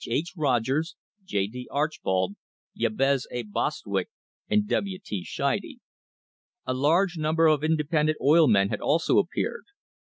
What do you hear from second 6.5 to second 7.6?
A large number